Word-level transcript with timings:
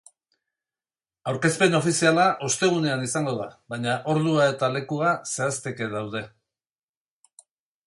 Aurkezpen 1.31 1.79
ofiziala 1.79 2.25
ostegunean 2.47 3.05
izango 3.09 3.35
da, 3.41 3.47
baina 3.75 3.99
ordua 4.15 4.49
eta 4.55 4.73
lekua 4.79 5.15
zehazteke 5.35 5.93
daude. 5.95 6.27